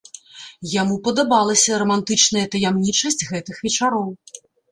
[0.81, 4.09] Яму падабалася рамантычная таямнічасць гэтых вечароў.